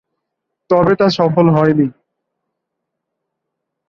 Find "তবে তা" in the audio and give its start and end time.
0.69-1.07